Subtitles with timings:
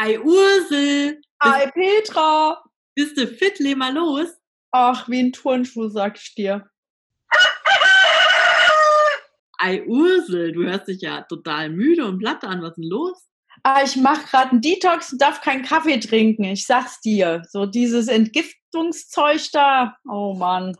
[0.00, 1.20] Ei Ursel!
[1.40, 2.62] Ei Petra!
[2.94, 3.58] Bist du fit?
[3.58, 4.28] Leh mal los!
[4.70, 6.68] Ach, wie ein Turnschuh, sag ich dir.
[9.58, 12.62] Ei Ursel, du hörst dich ja total müde und platt an.
[12.62, 13.24] Was ist denn los?
[13.64, 16.44] Ah, ich mache gerade einen Detox und darf keinen Kaffee trinken.
[16.44, 17.42] Ich sag's dir.
[17.48, 19.96] So dieses Entgiftungszeug da.
[20.08, 20.76] Oh Mann.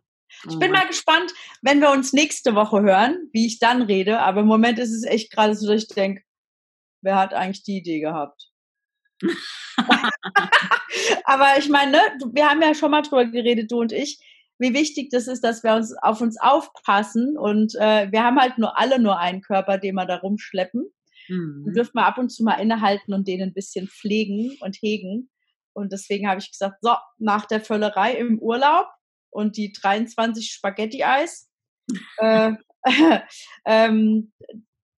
[0.49, 0.83] Ich Oh bin Mann.
[0.83, 4.21] mal gespannt, wenn wir uns nächste Woche hören, wie ich dann rede.
[4.21, 6.23] Aber im Moment ist es echt gerade so, dass ich denke,
[7.03, 8.49] wer hat eigentlich die Idee gehabt?
[11.25, 12.01] Aber ich meine, ne,
[12.33, 14.19] wir haben ja schon mal drüber geredet, du und ich,
[14.59, 17.39] wie wichtig das ist, dass wir uns auf uns aufpassen.
[17.39, 20.91] Und äh, wir haben halt nur alle nur einen Körper, den wir da rumschleppen.
[21.29, 21.65] Mhm.
[21.67, 25.31] Den dürfen wir ab und zu mal innehalten und den ein bisschen pflegen und hegen.
[25.73, 28.87] Und deswegen habe ich gesagt, so, nach der Völlerei im Urlaub
[29.31, 31.49] und die 23 Spaghetti-Eis,
[32.19, 32.53] äh,
[33.65, 34.33] ähm,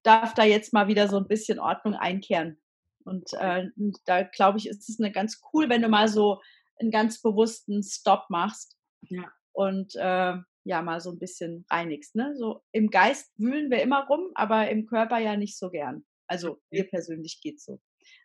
[0.03, 2.60] darf da jetzt mal wieder so ein bisschen Ordnung einkehren.
[3.05, 3.67] Und äh,
[4.05, 6.41] da glaube ich, ist es eine ganz cool, wenn du mal so
[6.79, 8.77] einen ganz bewussten Stop machst.
[9.01, 9.31] Ja.
[9.53, 12.15] Und äh, ja, mal so ein bisschen reinigst.
[12.15, 12.35] Ne?
[12.37, 16.05] So im Geist wühlen wir immer rum, aber im Körper ja nicht so gern.
[16.27, 17.81] Also mir persönlich geht's so.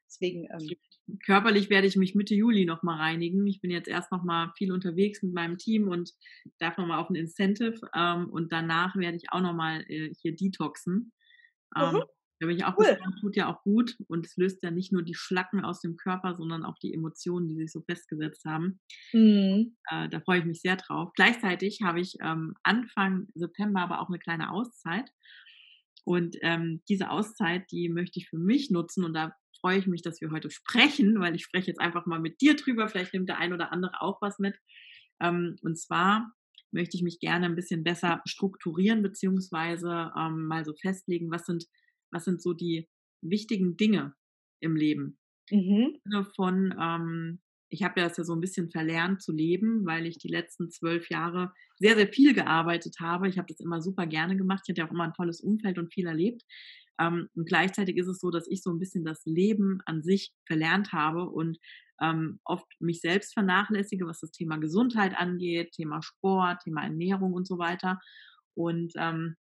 [0.07, 0.77] Deswegen, ähm,
[1.25, 3.47] Körperlich werde ich mich Mitte Juli nochmal reinigen.
[3.47, 6.13] Ich bin jetzt erst nochmal viel unterwegs mit meinem Team und
[6.59, 7.81] darf nochmal auf ein Incentive.
[7.95, 11.13] Ähm, und danach werde ich auch nochmal äh, hier detoxen.
[11.77, 12.03] Ähm, Mhm.
[12.41, 12.97] Da bin ich auch Cool.
[12.99, 13.97] gespannt, tut ja auch gut.
[14.09, 17.49] Und es löst ja nicht nur die Schlacken aus dem Körper, sondern auch die Emotionen,
[17.49, 18.81] die sich so festgesetzt haben.
[19.13, 21.13] hm, Äh, da freue ich mich sehr drauf.
[21.15, 25.11] Gleichzeitig habe ich ähm, Anfang September aber auch eine kleine Auszeit.
[26.05, 30.03] Und ähm, diese Auszeit, die möchte ich für mich nutzen und da freue ich mich,
[30.03, 32.89] dass wir heute sprechen, weil ich spreche jetzt einfach mal mit dir drüber.
[32.89, 34.57] Vielleicht nimmt der ein oder andere auch was mit.
[35.21, 36.33] Ähm, und zwar
[36.71, 41.65] möchte ich mich gerne ein bisschen besser strukturieren beziehungsweise ähm, mal so festlegen, was sind,
[42.11, 42.89] was sind so die
[43.23, 44.15] wichtigen Dinge
[44.61, 45.19] im Leben.
[45.51, 46.01] mhm,
[46.35, 50.19] von, ähm, ich habe ja das ja so ein bisschen verlernt zu leben, weil ich
[50.19, 53.29] die letzten zwölf Jahre sehr, sehr viel gearbeitet habe.
[53.29, 54.63] Ich habe das immer super gerne gemacht.
[54.65, 56.43] Ich hatte ja auch immer ein tolles Umfeld und viel erlebt.
[56.99, 60.33] Ähm, und gleichzeitig ist es so, dass ich so ein bisschen das Leben an sich
[60.47, 61.59] verlernt habe und
[62.01, 67.47] ähm, oft mich selbst vernachlässige, was das Thema Gesundheit angeht, Thema Sport, Thema Ernährung und
[67.47, 68.01] so weiter.
[68.55, 69.37] Und ähm,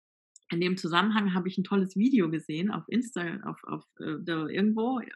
[0.52, 4.46] in dem Zusammenhang habe ich ein tolles Video gesehen auf Insta, auf, auf äh, da
[4.46, 5.08] irgendwo, äh,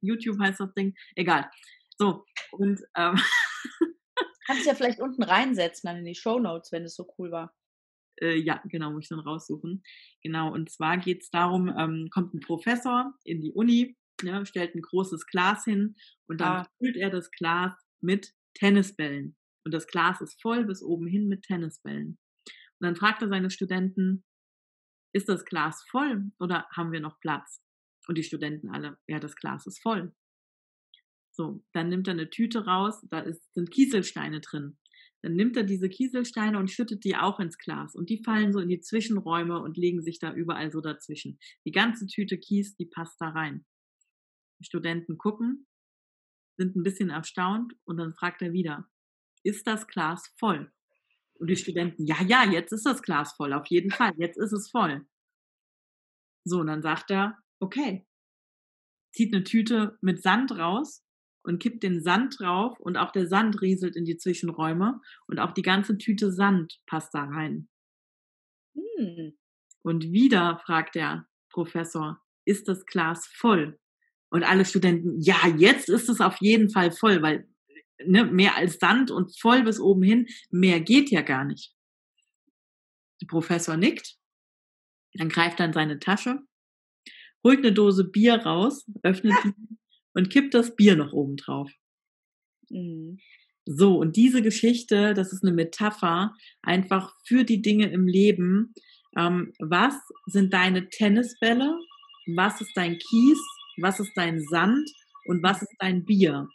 [0.00, 1.48] YouTube heißt das Ding, egal.
[1.98, 3.14] So, und ähm,
[4.46, 7.54] kannst ja vielleicht unten reinsetzen, dann in die Show Notes, wenn es so cool war.
[8.20, 9.82] äh, ja, genau, muss ich dann raussuchen.
[10.22, 14.74] Genau, und zwar geht es darum, ähm, kommt ein Professor in die Uni, ne, stellt
[14.74, 15.96] ein großes Glas hin
[16.28, 16.68] und dann Ah.
[16.78, 19.36] füllt er das Glas mit Tennisbällen.
[19.64, 22.18] Und das Glas ist voll bis oben hin mit Tennisbällen.
[22.46, 24.24] Und dann fragt er seine Studenten,
[25.14, 27.62] ist das Glas voll oder haben wir noch Platz?
[28.06, 30.14] Und die Studenten alle, ja, das Glas ist voll.
[31.32, 34.78] So, dann nimmt er eine Tüte raus, da ist, sind Kieselsteine drin.
[35.22, 37.94] Dann nimmt er diese Kieselsteine und schüttet die auch ins Glas.
[37.94, 41.38] Und die fallen so in die Zwischenräume und legen sich da überall so dazwischen.
[41.64, 43.64] Die ganze Tüte Kies, die passt da rein.
[44.60, 45.66] Die Studenten gucken,
[46.58, 48.88] sind ein bisschen erstaunt und dann fragt er wieder,
[49.44, 50.73] ist das Glas voll?
[51.44, 54.52] Und die Studenten, ja, ja, jetzt ist das Glas voll, auf jeden Fall, jetzt ist
[54.52, 55.06] es voll.
[56.42, 58.06] So, und dann sagt er, okay,
[59.12, 61.04] zieht eine Tüte mit Sand raus
[61.42, 65.52] und kippt den Sand drauf und auch der Sand rieselt in die Zwischenräume und auch
[65.52, 67.68] die ganze Tüte Sand passt da rein.
[68.74, 69.36] Hm.
[69.82, 73.78] Und wieder fragt der Professor, ist das Glas voll?
[74.30, 77.46] Und alle Studenten, ja, jetzt ist es auf jeden Fall voll, weil
[78.06, 81.74] ne, mehr als Sand und voll bis oben hin, mehr geht ja gar nicht.
[83.20, 84.16] Der Professor nickt,
[85.14, 86.40] dann greift er in seine Tasche,
[87.42, 89.52] holt eine Dose Bier raus, öffnet die
[90.14, 91.70] und kippt das Bier noch oben drauf.
[92.68, 93.18] Hm.
[93.66, 98.74] So, und diese Geschichte, das ist eine Metapher einfach für die Dinge im Leben.
[99.16, 99.94] Ähm, was
[100.26, 101.78] sind deine Tennisbälle?
[102.26, 103.38] Was ist dein Kies?
[103.78, 104.90] Was ist dein Sand?
[105.26, 106.48] Und was ist dein Bier?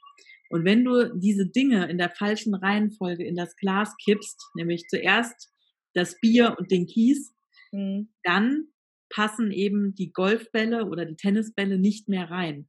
[0.50, 5.50] Und wenn du diese Dinge in der falschen Reihenfolge in das Glas kippst, nämlich zuerst
[5.94, 7.34] das Bier und den Kies,
[7.72, 8.10] Hm.
[8.24, 8.68] dann
[9.10, 12.68] passen eben die Golfbälle oder die Tennisbälle nicht mehr rein.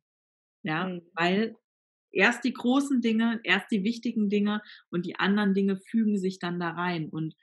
[0.64, 1.02] Ja, Mhm.
[1.14, 1.56] weil
[2.12, 6.60] erst die großen Dinge, erst die wichtigen Dinge und die anderen Dinge fügen sich dann
[6.60, 7.08] da rein.
[7.10, 7.34] Und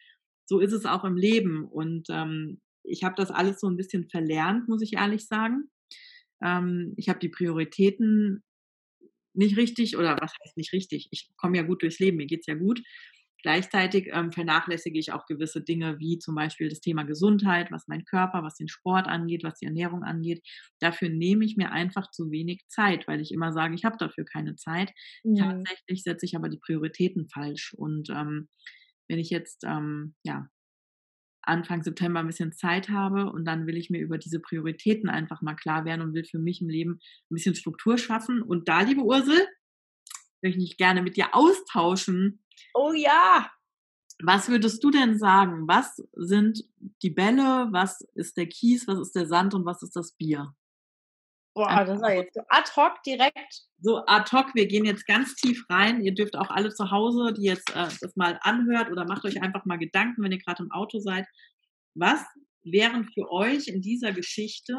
[0.46, 1.66] so ist es auch im Leben.
[1.66, 5.70] Und ähm, ich habe das alles so ein bisschen verlernt, muss ich ehrlich sagen.
[6.42, 8.44] Ähm, ich habe die Prioritäten
[9.38, 11.08] nicht richtig oder was heißt nicht richtig?
[11.12, 12.82] Ich komme ja gut durchs Leben, mir geht's ja gut.
[13.44, 18.04] Gleichzeitig ähm, vernachlässige ich auch gewisse Dinge, wie zum Beispiel das Thema Gesundheit, was mein
[18.04, 20.42] Körper, was den Sport angeht, was die Ernährung angeht.
[20.80, 24.26] Dafür nehme ich mir einfach zu wenig Zeit, weil ich immer sage, ich habe dafür
[24.26, 24.92] keine Zeit.
[25.24, 25.36] Mhm.
[25.36, 27.74] Tatsächlich setze ich aber die Prioritäten falsch.
[27.78, 28.50] Und ähm,
[29.08, 30.50] wenn ich jetzt ähm, ja,
[31.48, 35.42] Anfang September ein bisschen Zeit habe und dann will ich mir über diese Prioritäten einfach
[35.42, 37.00] mal klar werden und will für mich im Leben
[37.30, 38.42] ein bisschen Struktur schaffen.
[38.42, 39.48] Und da, liebe Ursel,
[40.42, 42.44] möchte ich gerne mit dir austauschen.
[42.74, 43.50] Oh ja.
[44.24, 45.68] Was würdest du denn sagen?
[45.68, 46.64] Was sind
[47.04, 47.68] die Bälle?
[47.72, 48.88] Was ist der Kies?
[48.88, 49.54] Was ist der Sand?
[49.54, 50.56] Und was ist das Bier?
[51.58, 53.64] Boah, das war jetzt so ad hoc direkt.
[53.80, 56.02] So ad hoc, wir gehen jetzt ganz tief rein.
[56.02, 59.42] Ihr dürft auch alle zu Hause, die jetzt äh, das mal anhört oder macht euch
[59.42, 61.26] einfach mal Gedanken, wenn ihr gerade im Auto seid.
[61.96, 62.24] Was
[62.64, 64.76] wären für euch in dieser Geschichte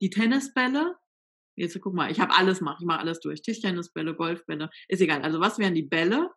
[0.00, 0.96] die Tennisbälle,
[1.56, 3.42] Jetzt guck mal, ich habe alles mache, ich mache alles durch.
[3.42, 5.20] Tischtennisbälle, Golfbälle, ist egal.
[5.20, 6.30] Also was wären die Bälle?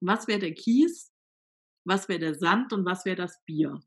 [0.00, 1.12] Was wäre der Kies?
[1.84, 3.80] Was wäre der Sand und was wäre das Bier?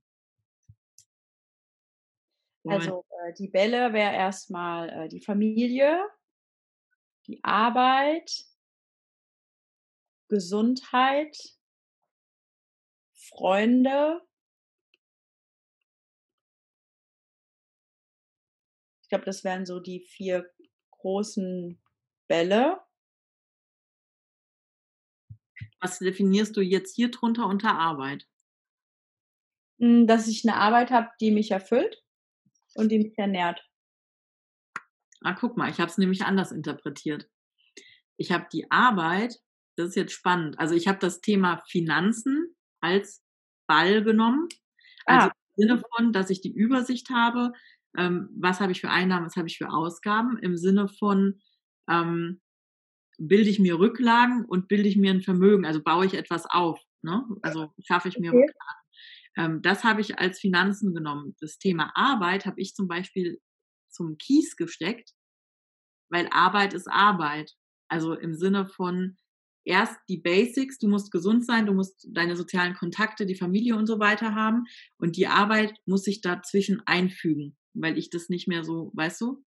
[2.65, 6.07] Also äh, die Bälle wäre erstmal äh, die Familie,
[7.27, 8.45] die Arbeit,
[10.30, 11.38] Gesundheit,
[13.13, 14.21] Freunde.
[19.01, 20.50] Ich glaube, das wären so die vier
[20.92, 21.81] großen
[22.27, 22.80] Bälle.
[25.81, 28.25] Was definierst du jetzt hier drunter unter Arbeit?
[29.80, 32.04] Hm, dass ich eine Arbeit habe, die mich erfüllt
[32.75, 33.61] und die mich ernährt.
[35.21, 37.29] Ah, guck mal, ich habe es nämlich anders interpretiert.
[38.17, 39.39] Ich habe die Arbeit,
[39.75, 40.59] das ist jetzt spannend.
[40.59, 43.23] Also ich habe das Thema Finanzen als
[43.67, 44.49] Ball genommen.
[45.05, 45.33] Also ah.
[45.55, 47.53] im Sinne von, dass ich die Übersicht habe,
[47.97, 51.41] ähm, was habe ich für Einnahmen, was habe ich für Ausgaben, im Sinne von,
[51.89, 52.41] ähm,
[53.17, 56.81] bilde ich mir Rücklagen und bilde ich mir ein Vermögen, also baue ich etwas auf,
[57.01, 57.23] ne?
[57.41, 58.41] also schaffe ich mir okay.
[58.41, 58.82] Rücklagen.
[59.38, 61.35] Ähm, das habe ich als Finanzen genommen.
[61.39, 63.39] Das Thema Arbeit habe ich zum Beispiel
[63.89, 65.12] zum Kies gesteckt,
[66.09, 67.53] weil Arbeit ist Arbeit.
[67.88, 69.18] Also im Sinne von
[69.65, 73.88] erst die Basics, du musst gesund sein, du musst deine sozialen Kontakte, die Familie und
[73.88, 74.65] so weiter haben
[74.97, 79.44] und die Arbeit muss sich dazwischen einfügen weil ich das nicht mehr so, weißt du?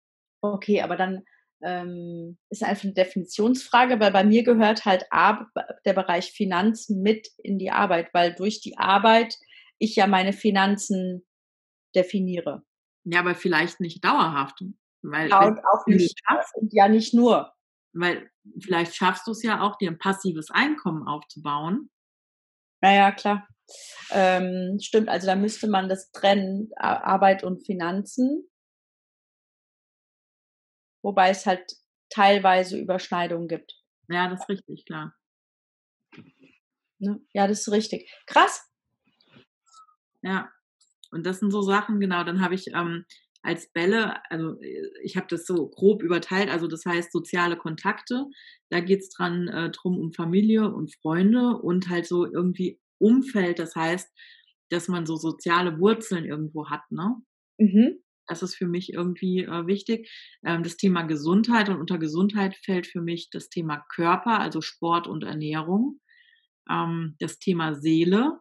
[0.43, 1.23] Okay, aber dann
[1.63, 5.05] ähm, ist einfach eine Definitionsfrage, weil bei mir gehört halt
[5.85, 9.37] der Bereich Finanzen mit in die Arbeit, weil durch die Arbeit
[9.81, 11.27] ich ja meine Finanzen
[11.97, 12.63] definiere.
[13.05, 14.63] Ja, aber vielleicht nicht dauerhaft.
[15.03, 16.21] Weil, ja, und auch nicht,
[16.55, 17.53] und ja nicht nur.
[17.93, 18.31] Weil
[18.61, 21.91] vielleicht schaffst du es ja auch, dir ein passives Einkommen aufzubauen.
[22.83, 23.49] Naja, klar.
[24.11, 28.49] Ähm, stimmt, also da müsste man das trennen, Arbeit und Finanzen.
[31.03, 31.73] Wobei es halt
[32.11, 33.73] teilweise Überschneidungen gibt.
[34.09, 35.15] Ja, das ist richtig, klar.
[36.99, 37.21] Ne?
[37.33, 38.13] Ja, das ist richtig.
[38.27, 38.70] Krass.
[40.23, 40.51] Ja,
[41.11, 43.05] und das sind so Sachen, genau, dann habe ich ähm,
[43.43, 48.27] als Bälle, also äh, ich habe das so grob überteilt, also das heißt soziale Kontakte,
[48.71, 53.59] da geht es dran äh, drum um Familie und Freunde und halt so irgendwie Umfeld,
[53.59, 54.09] das heißt,
[54.71, 57.17] dass man so soziale Wurzeln irgendwo hat, ne?
[57.59, 57.99] Mhm.
[58.27, 60.09] Das ist für mich irgendwie äh, wichtig.
[60.45, 65.09] Ähm, das Thema Gesundheit und unter Gesundheit fällt für mich das Thema Körper, also Sport
[65.09, 66.01] und Ernährung.
[66.71, 68.39] Ähm, das Thema Seele,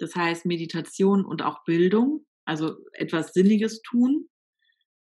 [0.00, 4.28] das heißt Meditation und auch Bildung, also etwas Sinniges tun.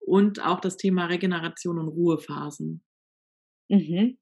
[0.00, 2.84] Und auch das Thema Regeneration und Ruhephasen.
[3.69, 4.19] Mhm.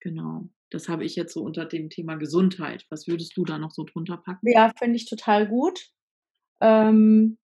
[0.00, 0.48] Genau.
[0.70, 2.86] Das habe ich jetzt so unter dem Thema Gesundheit.
[2.90, 4.50] Was würdest du da noch so drunter packen?
[4.50, 5.90] Ja, finde ich total gut.
[6.60, 7.38] Ähm,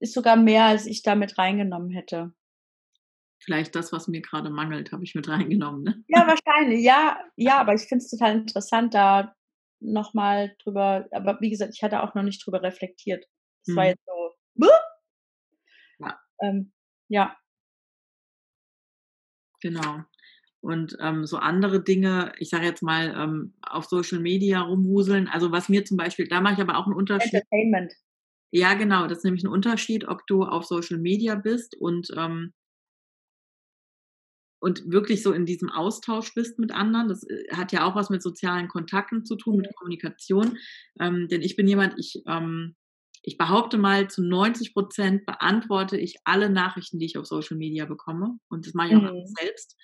[0.00, 2.34] ist sogar mehr, als ich da mit reingenommen hätte.
[3.42, 5.82] Vielleicht das, was mir gerade mangelt, habe ich mit reingenommen.
[5.82, 6.04] Ne?
[6.08, 6.84] Ja, wahrscheinlich.
[6.84, 9.34] Ja, ja, aber ich finde es total interessant, da
[9.92, 11.06] nochmal drüber.
[11.12, 13.24] Aber wie gesagt, ich hatte auch noch nicht drüber reflektiert.
[13.64, 13.76] Das hm.
[13.76, 14.66] war jetzt so.
[15.98, 16.20] Ja.
[16.42, 16.72] Ähm,
[17.08, 17.36] ja.
[19.60, 20.04] Genau
[20.64, 25.28] und ähm, so andere Dinge, ich sage jetzt mal, ähm, auf Social Media rumwuseln.
[25.28, 27.34] Also was mir zum Beispiel, da mache ich aber auch einen Unterschied.
[27.34, 27.92] Entertainment.
[28.50, 32.54] Ja, genau, das ist nämlich ein Unterschied, ob du auf Social Media bist und ähm,
[34.64, 37.08] und wirklich so in diesem Austausch bist mit anderen.
[37.08, 40.56] Das äh, hat ja auch was mit sozialen Kontakten zu tun, mit Kommunikation.
[40.98, 42.74] Ähm, denn ich bin jemand, ich, ähm,
[43.22, 47.84] ich behaupte mal, zu 90 Prozent beantworte ich alle Nachrichten, die ich auf Social Media
[47.84, 48.38] bekomme.
[48.48, 49.26] Und das mache ich auch mhm.
[49.38, 49.76] selbst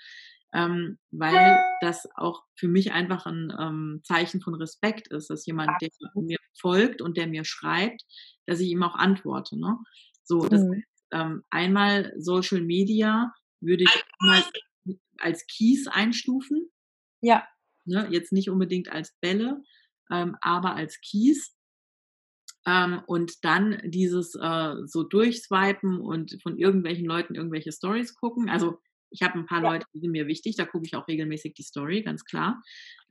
[0.53, 5.71] ähm, weil das auch für mich einfach ein ähm, Zeichen von Respekt ist, dass jemand,
[5.81, 8.03] der mir folgt und der mir schreibt,
[8.47, 9.59] dass ich ihm auch antworte.
[9.59, 9.77] Ne?
[10.25, 10.83] So, das mhm.
[11.13, 14.43] ähm, einmal Social Media würde ich mal
[15.21, 16.71] als Keys einstufen.
[17.21, 17.47] Ja.
[17.85, 18.09] Ne?
[18.11, 19.63] Jetzt nicht unbedingt als Bälle,
[20.11, 21.57] ähm, aber als Kies.
[22.67, 28.51] Ähm, und dann dieses äh, so durchswipen und von irgendwelchen Leuten irgendwelche Stories gucken.
[28.51, 28.79] Also
[29.11, 29.73] ich habe ein paar ja.
[29.73, 32.63] Leute, die sind mir wichtig, da gucke ich auch regelmäßig die Story, ganz klar.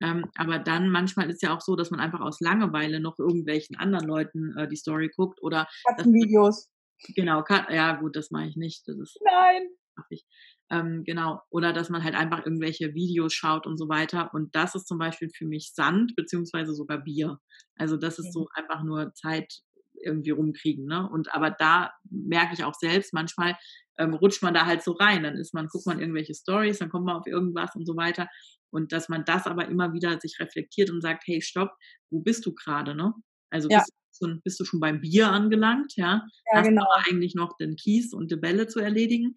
[0.01, 3.75] Ähm, aber dann manchmal ist ja auch so, dass man einfach aus Langeweile noch irgendwelchen
[3.75, 5.67] anderen Leuten äh, die Story guckt oder
[6.05, 6.69] Videos.
[7.15, 8.87] Genau, ja gut, das mache ich nicht.
[8.87, 9.69] Das ist, Nein.
[10.09, 10.25] Ich.
[10.71, 11.41] Ähm, genau.
[11.49, 14.33] Oder dass man halt einfach irgendwelche Videos schaut und so weiter.
[14.33, 17.39] Und das ist zum Beispiel für mich Sand, beziehungsweise sogar Bier.
[17.75, 19.61] Also das ist so einfach nur Zeit
[20.01, 20.85] irgendwie rumkriegen.
[20.85, 21.07] Ne?
[21.09, 23.57] Und aber da merke ich auch selbst, manchmal
[23.97, 25.23] ähm, rutscht man da halt so rein.
[25.23, 28.27] Dann ist man, guckt man irgendwelche Stories, dann kommt man auf irgendwas und so weiter.
[28.71, 31.71] Und dass man das aber immer wieder sich reflektiert und sagt, hey, stopp,
[32.11, 33.13] wo bist du gerade, ne?
[33.49, 33.79] Also ja.
[33.79, 36.23] bist, du schon, bist, du schon beim Bier angelangt, ja?
[36.51, 36.83] ja Hast genau.
[36.83, 39.35] aber eigentlich noch den Kies und die Bälle zu erledigen.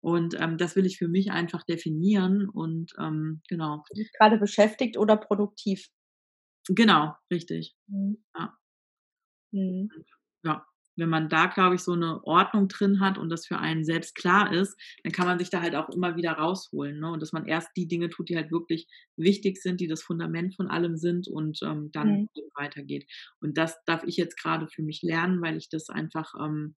[0.00, 3.84] Und ähm, das will ich für mich einfach definieren und ähm, genau.
[4.18, 5.88] Gerade beschäftigt oder produktiv?
[6.68, 7.74] Genau, richtig.
[7.86, 8.24] Mhm.
[8.36, 8.56] Ja.
[9.52, 9.90] Mhm.
[10.42, 10.64] Ja,
[10.96, 14.14] wenn man da, glaube ich, so eine Ordnung drin hat und das für einen selbst
[14.14, 17.00] klar ist, dann kann man sich da halt auch immer wieder rausholen.
[17.00, 17.10] Ne?
[17.10, 20.54] Und dass man erst die Dinge tut, die halt wirklich wichtig sind, die das Fundament
[20.54, 22.28] von allem sind und ähm, dann mhm.
[22.54, 23.10] weitergeht.
[23.40, 26.76] Und das darf ich jetzt gerade für mich lernen, weil ich das einfach ähm,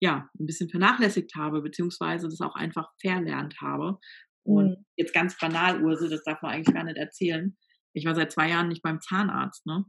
[0.00, 3.98] ja, ein bisschen vernachlässigt habe, beziehungsweise das auch einfach verlernt habe.
[4.44, 4.84] Und mhm.
[4.96, 7.56] jetzt ganz banal, Urse, das darf man eigentlich gar nicht erzählen.
[7.94, 9.84] Ich war seit zwei Jahren nicht beim Zahnarzt, ne?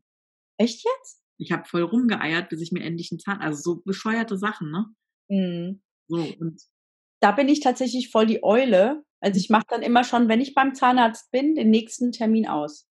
[0.57, 1.21] Echt jetzt?
[1.37, 4.85] Ich habe voll rumgeeiert, bis ich mir endlich einen Zahn, also so bescheuerte Sachen, ne?
[5.29, 5.83] Mhm.
[6.07, 6.61] So, und
[7.21, 9.03] da bin ich tatsächlich voll die Eule.
[9.19, 12.87] Also ich mache dann immer schon, wenn ich beim Zahnarzt bin, den nächsten Termin aus.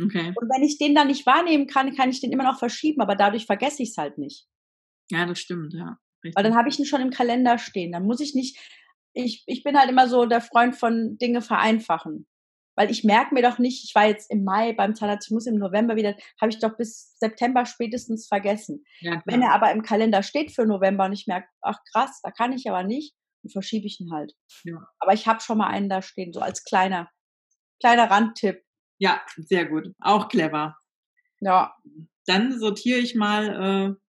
[0.00, 0.32] Okay.
[0.36, 3.16] Und wenn ich den dann nicht wahrnehmen kann, kann ich den immer noch verschieben, aber
[3.16, 4.46] dadurch vergesse ich es halt nicht.
[5.10, 5.98] Ja, das stimmt, ja.
[6.28, 6.36] Richtig.
[6.36, 7.92] Weil dann habe ich ihn schon im Kalender stehen.
[7.92, 8.58] Dann muss ich nicht,
[9.12, 12.26] ich, ich bin halt immer so der Freund von Dinge vereinfachen.
[12.76, 15.46] Weil ich merke mir doch nicht, ich war jetzt im Mai beim Zahnarzt, ich muss
[15.46, 18.84] im November wieder, habe ich doch bis September spätestens vergessen.
[19.00, 22.30] Ja, Wenn er aber im Kalender steht für November und ich merke, ach krass, da
[22.30, 24.32] kann ich aber nicht, dann verschiebe ich ihn halt.
[24.62, 24.78] Ja.
[25.00, 27.10] Aber ich habe schon mal einen da stehen, so als kleiner,
[27.80, 28.62] kleiner Randtipp.
[28.98, 29.92] Ja, sehr gut.
[30.00, 30.76] Auch clever.
[31.40, 31.74] Ja.
[32.26, 34.07] Dann sortiere ich mal äh,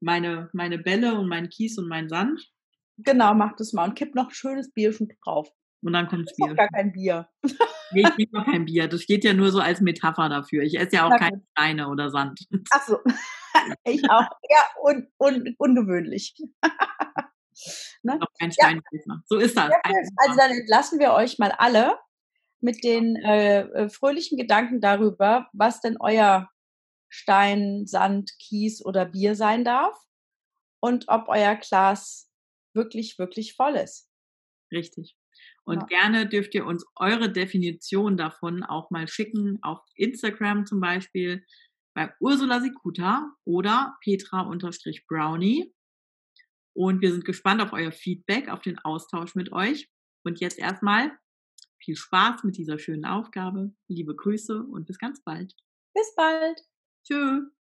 [0.00, 2.50] meine, meine Bälle und meinen Kies und meinen Sand.
[2.98, 5.50] Genau, mach das mal und kipp noch ein schönes Bierchen drauf.
[5.82, 6.54] Und dann kommt das Bier.
[6.54, 7.28] gar kein Bier.
[7.92, 8.86] Nee, ich trinke noch kein Bier.
[8.86, 10.62] Das steht ja nur so als Metapher dafür.
[10.62, 12.46] Ich esse ja auch keine Steine oder Sand.
[12.70, 12.98] Ach so.
[13.84, 14.28] Ich auch.
[14.48, 16.36] Ja, un, un, ungewöhnlich.
[18.04, 18.20] ne?
[18.38, 18.80] Kein Stein.
[18.92, 19.20] Ja.
[19.26, 19.72] So ist das.
[19.82, 21.98] also dann entlassen wir euch mal alle
[22.60, 26.48] mit den äh, äh, fröhlichen Gedanken darüber, was denn euer
[27.10, 29.98] Stein, Sand, Kies oder Bier sein darf
[30.80, 32.30] und ob euer Glas
[32.74, 34.08] wirklich, wirklich voll ist.
[34.72, 35.16] Richtig.
[35.64, 35.86] Und ja.
[35.86, 41.44] gerne dürft ihr uns eure Definition davon auch mal schicken, auf Instagram zum Beispiel
[41.94, 45.74] bei Ursula Sikuta oder Petra-Brownie.
[46.72, 49.90] Und wir sind gespannt auf euer Feedback, auf den Austausch mit euch.
[50.24, 51.12] Und jetzt erstmal
[51.78, 53.74] viel Spaß mit dieser schönen Aufgabe.
[53.88, 55.54] Liebe Grüße und bis ganz bald.
[55.94, 56.69] Bis bald.
[57.04, 57.50] Tschö.